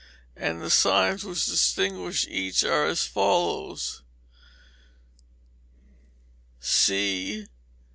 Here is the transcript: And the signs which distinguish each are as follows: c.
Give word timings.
And 0.35 0.63
the 0.63 0.71
signs 0.71 1.23
which 1.23 1.45
distinguish 1.45 2.25
each 2.27 2.63
are 2.63 2.87
as 2.87 3.05
follows: 3.05 4.01
c. 6.59 7.45